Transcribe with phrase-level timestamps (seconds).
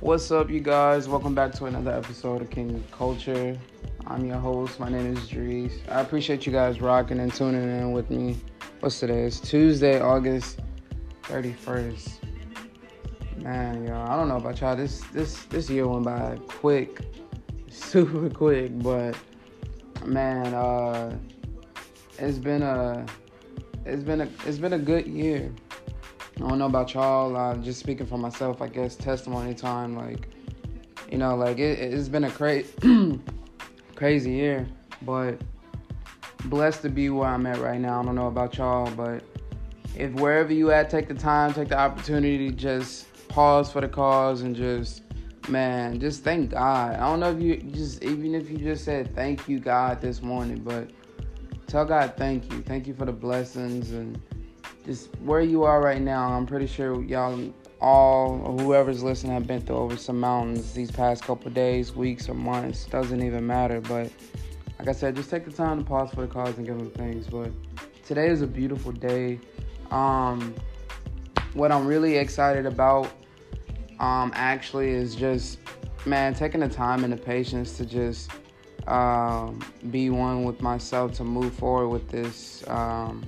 [0.00, 1.10] What's up, you guys?
[1.10, 3.54] Welcome back to another episode of Kingdom Culture.
[4.06, 4.80] I'm your host.
[4.80, 5.78] My name is Dries.
[5.90, 8.38] I appreciate you guys rocking and tuning in with me.
[8.80, 9.24] What's today?
[9.24, 10.60] It's Tuesday, August
[11.24, 12.12] 31st.
[13.42, 14.74] Man, y'all, I don't know about y'all.
[14.74, 17.02] This this this year went by quick,
[17.70, 18.70] super quick.
[18.82, 19.18] But
[20.06, 21.14] man, uh,
[22.18, 23.04] it's been a
[23.84, 25.52] it's been a it's been a good year.
[26.42, 27.54] I don't know about y'all.
[27.56, 29.94] Just speaking for myself, I guess testimony time.
[29.94, 30.26] Like,
[31.12, 32.62] you know, like it, it's been a cra-
[33.94, 34.66] crazy year,
[35.02, 35.38] but
[36.46, 38.00] blessed to be where I'm at right now.
[38.00, 39.22] I don't know about y'all, but
[39.94, 44.40] if wherever you at, take the time, take the opportunity, just pause for the cause
[44.40, 45.02] and just,
[45.50, 46.94] man, just thank God.
[46.94, 50.22] I don't know if you just even if you just said thank you God this
[50.22, 50.88] morning, but
[51.66, 54.18] tell God thank you, thank you for the blessings and
[54.86, 59.46] just where you are right now, I'm pretty sure y'all all or whoever's listening have
[59.46, 62.86] been through over some mountains these past couple days, weeks, or months.
[62.86, 63.80] Doesn't even matter.
[63.80, 64.10] But
[64.78, 66.90] like I said, just take the time to pause for the cause and give them
[66.90, 67.26] things.
[67.26, 67.50] But
[68.04, 69.40] today is a beautiful day.
[69.90, 70.54] Um,
[71.54, 73.10] what I'm really excited about,
[73.98, 75.58] um, actually, is just
[76.06, 78.30] man taking the time and the patience to just
[78.86, 82.64] um, be one with myself to move forward with this.
[82.68, 83.24] Um,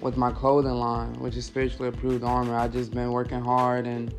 [0.00, 2.56] with my clothing line, which is spiritually approved armor.
[2.56, 4.14] I just been working hard and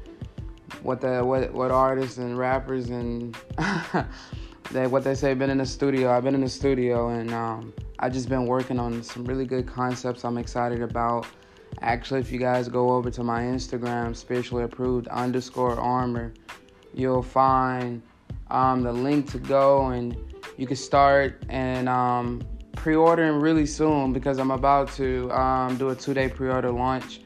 [0.83, 3.35] what the what what artists and rappers and
[4.71, 6.11] they what they say been in the studio.
[6.11, 9.67] I've been in the studio and um, I just been working on some really good
[9.67, 10.23] concepts.
[10.25, 11.25] I'm excited about.
[11.81, 16.33] Actually, if you guys go over to my Instagram, spiritually approved underscore armor,
[16.93, 18.01] you'll find
[18.49, 20.17] um, the link to go and
[20.57, 22.41] you can start and um,
[22.75, 27.21] pre-ordering really soon because I'm about to um, do a two-day pre-order launch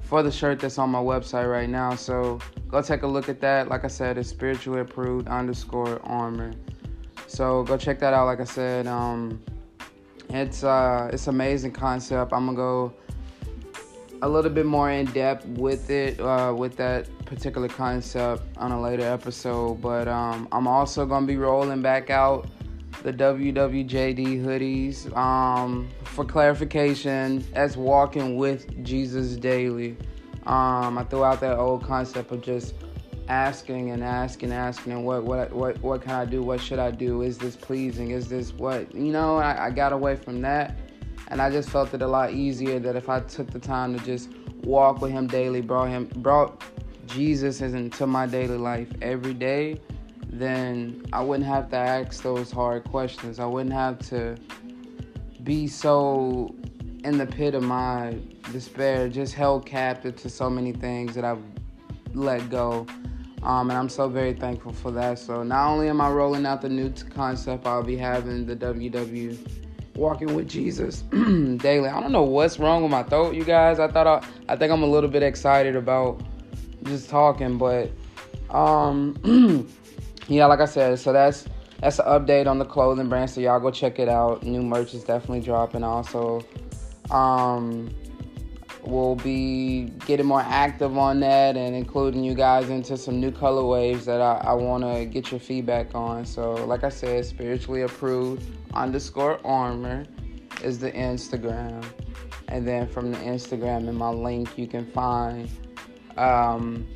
[0.00, 1.94] for the shirt that's on my website right now.
[1.94, 2.38] So
[2.68, 3.68] go take a look at that.
[3.68, 6.52] Like I said, it's spiritually approved underscore armor.
[7.26, 8.26] So go check that out.
[8.26, 9.42] Like I said, um,
[10.30, 12.32] it's uh, it's amazing concept.
[12.32, 12.92] I'm gonna go
[14.22, 18.80] a little bit more in depth with it uh, with that particular concept on a
[18.80, 19.80] later episode.
[19.80, 22.48] But um, I'm also gonna be rolling back out
[23.02, 25.16] the WWJD hoodies.
[25.16, 29.96] Um, for clarification, that's walking with Jesus daily.
[30.46, 32.74] Um, I threw out that old concept of just
[33.28, 36.42] asking and asking, and asking, and what, what, what, what can I do?
[36.42, 37.22] What should I do?
[37.22, 38.12] Is this pleasing?
[38.12, 38.94] Is this what?
[38.94, 40.76] You know, I, I got away from that,
[41.28, 44.04] and I just felt it a lot easier that if I took the time to
[44.04, 44.30] just
[44.62, 46.62] walk with Him daily, brought Him, brought
[47.06, 49.80] Jesus into my daily life every day
[50.28, 53.38] then I wouldn't have to ask those hard questions.
[53.38, 54.36] I wouldn't have to
[55.42, 56.54] be so
[57.04, 58.18] in the pit of my
[58.52, 61.42] despair, just held captive to so many things that I've
[62.14, 62.86] let go.
[63.42, 65.20] Um, and I'm so very thankful for that.
[65.20, 69.38] So not only am I rolling out the new concept, I'll be having the WW
[69.94, 71.88] walking with Jesus daily.
[71.88, 73.78] I don't know what's wrong with my throat, you guys.
[73.78, 76.20] I thought I, I think I'm a little bit excited about
[76.84, 77.90] just talking, but
[78.50, 79.68] um
[80.28, 81.46] yeah, like I said, so that's
[81.80, 83.30] that's an update on the clothing brand.
[83.30, 84.42] So y'all go check it out.
[84.42, 85.84] New merch is definitely dropping.
[85.84, 86.44] Also,
[87.10, 87.94] um,
[88.82, 94.04] we'll be getting more active on that and including you guys into some new colorways
[94.04, 96.24] that I, I want to get your feedback on.
[96.24, 98.44] So, like I said, spiritually approved
[98.74, 100.06] underscore armor
[100.62, 101.84] is the Instagram,
[102.48, 105.50] and then from the Instagram in my link, you can find
[106.16, 106.86] um,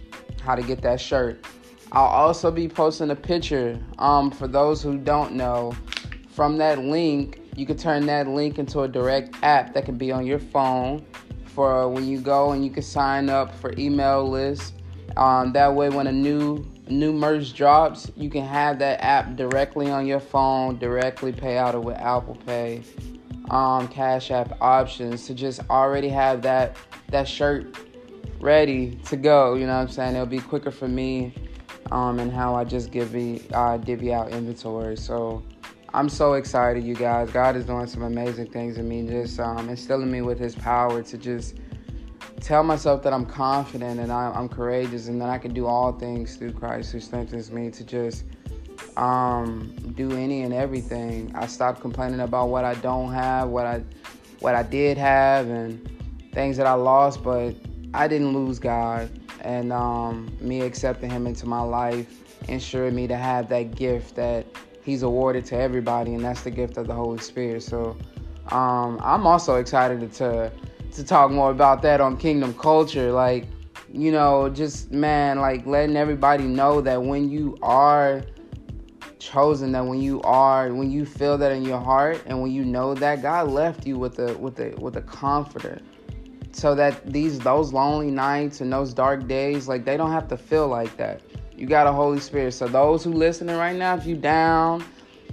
[0.42, 1.44] how to get that shirt.
[1.92, 3.78] I'll also be posting a picture.
[3.98, 5.72] Um, for those who don't know,
[6.28, 10.12] from that link, you can turn that link into a direct app that can be
[10.12, 11.04] on your phone
[11.46, 14.72] for when you go and you can sign up for email lists.
[15.16, 19.90] Um, that way, when a new new merch drops, you can have that app directly
[19.90, 22.82] on your phone, directly pay out it with Apple Pay,
[23.50, 26.76] um, Cash App options to just already have that
[27.08, 27.76] that shirt
[28.38, 29.54] ready to go.
[29.54, 30.14] You know what I'm saying?
[30.14, 31.34] It'll be quicker for me
[31.90, 34.96] um, and how I just give me uh, divvy out inventory.
[34.96, 35.42] So
[35.92, 37.30] I'm so excited, you guys.
[37.30, 41.02] God is doing some amazing things in me, just um, instilling me with His power
[41.02, 41.56] to just
[42.40, 45.92] tell myself that I'm confident and I, am courageous and that I can do all
[45.92, 48.24] things through Christ who strengthens me to just
[48.96, 51.32] um, do any and everything.
[51.34, 53.82] I stopped complaining about what I don't have, what I
[54.38, 55.86] what I did have, and
[56.32, 57.54] things that I lost, but
[57.92, 59.10] I didn't lose God
[59.42, 64.46] and um, me accepting him into my life ensured me to have that gift that
[64.82, 67.62] he's awarded to everybody, and that's the gift of the Holy Spirit.
[67.62, 67.96] So
[68.48, 70.52] um, I'm also excited to
[70.92, 73.12] to talk more about that on Kingdom Culture.
[73.12, 73.46] Like
[73.92, 78.22] you know, just man, like letting everybody know that when you are
[79.18, 82.64] chosen, that when you are, when you feel that in your heart, and when you
[82.64, 85.80] know that God left you with a with a with a comforter,
[86.52, 90.36] so that these those lonely nights and those dark days, like they don't have to
[90.36, 91.20] feel like that.
[91.56, 92.52] You got a Holy Spirit.
[92.52, 94.84] So those who listening right now, if you down,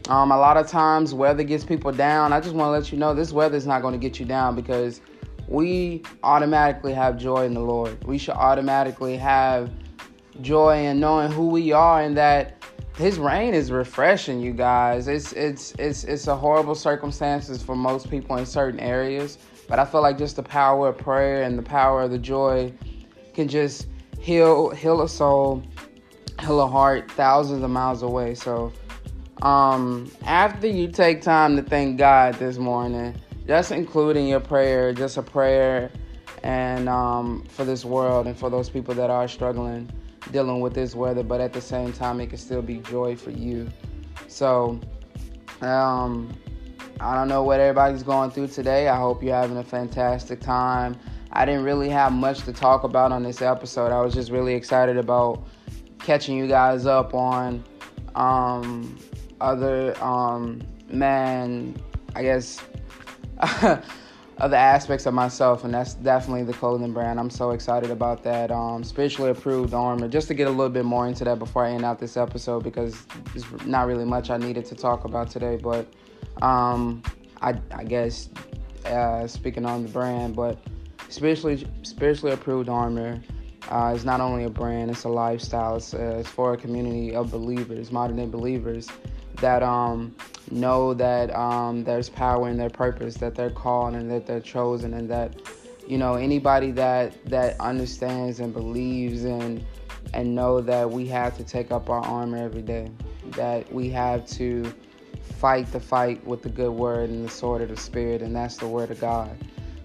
[0.10, 2.34] um, a lot of times weather gets people down.
[2.34, 4.26] I just want to let you know this weather is not going to get you
[4.26, 5.02] down because
[5.48, 8.04] we automatically have joy in the Lord.
[8.06, 9.72] We should automatically have
[10.42, 12.57] joy in knowing who we are and that
[12.98, 15.08] his rain is refreshing you guys.
[15.08, 19.38] It's it's it's it's a horrible circumstances for most people in certain areas,
[19.70, 22.74] but I feel like just the power of prayer and the power of the joy
[23.36, 23.88] can just
[24.20, 25.64] heal heal a soul,
[26.42, 28.34] heal a heart thousands of miles away.
[28.34, 28.74] So
[29.44, 33.16] um after you take time to thank God this morning,
[33.46, 35.92] just including your prayer, just a prayer
[36.42, 39.92] and um, for this world and for those people that are struggling
[40.32, 43.32] dealing with this weather, but at the same time, it can still be joy for
[43.32, 43.68] you.
[44.28, 44.80] So,
[45.62, 46.34] um,
[47.00, 48.88] I don't know what everybody's going through today.
[48.88, 50.98] I hope you're having a fantastic time.
[51.32, 53.92] I didn't really have much to talk about on this episode.
[53.92, 55.46] I was just really excited about
[56.00, 57.64] catching you guys up on
[58.16, 58.98] um,
[59.40, 61.76] other um, man,
[62.16, 62.62] I guess
[64.40, 67.20] other aspects of myself, and that's definitely the clothing brand.
[67.20, 68.52] I'm so excited about that.
[68.52, 70.08] Um, spiritually approved armor.
[70.08, 72.64] Just to get a little bit more into that before I end out this episode,
[72.64, 75.58] because there's not really much I needed to talk about today.
[75.58, 75.88] But
[76.44, 77.02] um,
[77.42, 78.30] I, I, guess
[78.86, 80.60] uh, speaking on the brand, but
[81.10, 83.22] spiritually spiritually approved armor.
[83.70, 85.76] Uh, is not only a brand, it's a lifestyle.
[85.76, 88.88] It's, uh, it's for a community of believers, modern day believers,
[89.42, 90.16] that um,
[90.52, 94.94] know that um, there's power in their purpose, that they're called and that they're chosen,
[94.94, 95.34] and that
[95.88, 99.64] you know anybody that that understands and believes and
[100.14, 102.90] and know that we have to take up our armor every day,
[103.32, 104.72] that we have to
[105.22, 108.58] fight the fight with the good word and the sword of the spirit, and that's
[108.58, 109.38] the word of God.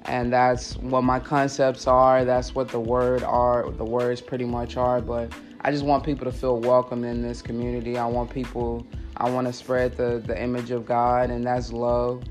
[0.06, 2.24] And that's what my concepts are.
[2.24, 3.70] That's what the word are.
[3.70, 5.00] The words pretty much are.
[5.00, 7.96] But I just want people to feel welcome in this community.
[7.96, 8.84] I want people
[9.22, 12.24] I want to spread the, the image of God, and that's love.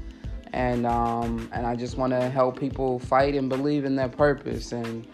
[0.52, 4.74] And um, and I just want to help people fight and believe in their purpose
[4.74, 5.08] and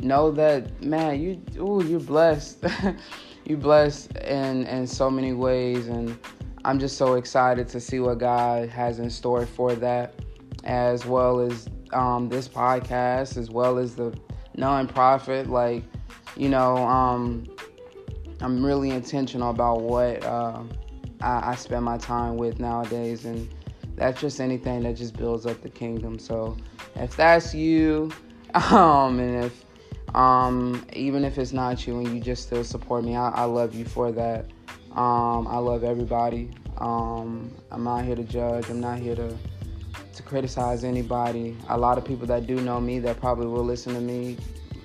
[0.00, 2.66] know that man, you ooh, you're blessed.
[3.46, 6.18] you're blessed in in so many ways, and
[6.66, 10.12] I'm just so excited to see what God has in store for that,
[10.64, 14.14] as well as um, this podcast, as well as the
[14.58, 15.48] nonprofit.
[15.48, 15.84] Like,
[16.36, 17.46] you know, um,
[18.42, 20.22] I'm really intentional about what.
[20.22, 20.64] Uh,
[21.24, 23.48] I, I spend my time with nowadays, and
[23.96, 26.18] that's just anything that just builds up the kingdom.
[26.18, 26.56] So
[26.96, 28.12] if that's you,
[28.54, 29.64] um, and if
[30.14, 33.74] um, even if it's not you and you just still support me, I, I love
[33.74, 34.46] you for that.
[34.92, 36.50] Um, I love everybody.
[36.78, 38.68] Um, I'm not here to judge.
[38.68, 39.36] I'm not here to
[40.14, 41.56] to criticize anybody.
[41.68, 44.36] A lot of people that do know me that probably will listen to me,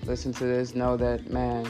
[0.05, 1.67] listen to this, know that man,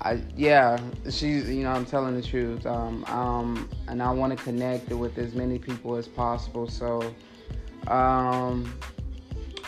[0.00, 0.78] I yeah,
[1.10, 2.66] she's you know I'm telling the truth.
[2.66, 6.68] Um, um, and I want to connect with as many people as possible.
[6.68, 7.14] So,
[7.86, 8.74] um,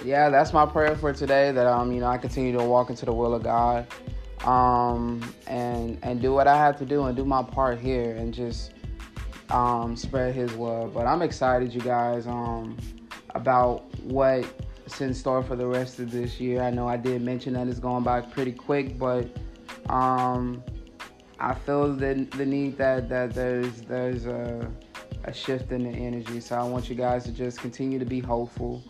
[0.05, 1.53] yeah, that's my prayer for today.
[1.53, 3.87] That um, you know, I continue to walk into the will of God,
[4.45, 8.33] um, and and do what I have to do and do my part here and
[8.33, 8.73] just
[9.51, 10.93] um spread His love.
[10.93, 12.77] But I'm excited, you guys, um,
[13.35, 14.45] about what
[14.85, 16.63] is in store for the rest of this year.
[16.63, 19.29] I know I did mention that it's going by pretty quick, but
[19.89, 20.63] um,
[21.41, 24.71] I feel the the need that that there's there's a
[25.25, 26.41] a shift in the energy.
[26.41, 28.83] So I want you guys to just continue to be hopeful.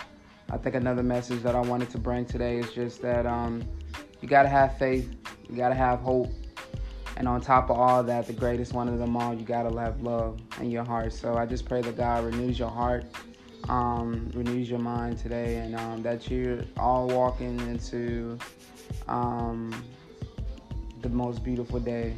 [0.50, 3.62] I think another message that I wanted to bring today is just that um,
[4.20, 5.14] you gotta have faith,
[5.48, 6.30] you gotta have hope,
[7.16, 10.00] and on top of all that, the greatest one of them all, you gotta have
[10.00, 11.12] love in your heart.
[11.12, 13.04] So I just pray that God renews your heart,
[13.68, 18.38] um, renews your mind today, and um, that you're all walking into
[19.06, 19.70] um,
[21.02, 22.14] the most beautiful day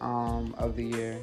[0.00, 1.18] um, of the year,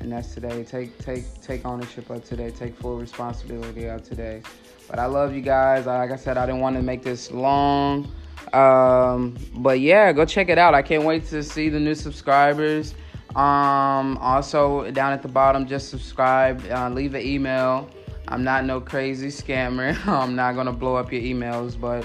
[0.00, 0.64] and that's today.
[0.64, 2.50] Take take take ownership of today.
[2.50, 4.42] Take full responsibility of today.
[4.88, 5.86] But I love you guys.
[5.86, 8.10] Like I said, I didn't want to make this long.
[8.52, 10.74] Um, but yeah, go check it out.
[10.74, 12.94] I can't wait to see the new subscribers.
[13.36, 16.64] Um, also down at the bottom, just subscribe.
[16.70, 17.88] Uh, leave an email.
[18.26, 19.96] I'm not no crazy scammer.
[20.06, 22.04] I'm not gonna blow up your emails, but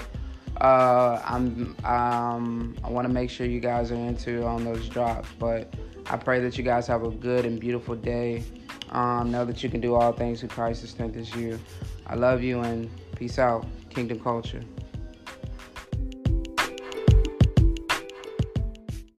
[0.60, 5.28] uh, I'm um, I want to make sure you guys are into on those drops.
[5.38, 5.72] But
[6.06, 8.44] I pray that you guys have a good and beautiful day.
[8.90, 11.58] Um, know that you can do all things through Christ who strengthens you.
[12.06, 14.62] I love you and peace out, Kingdom Culture.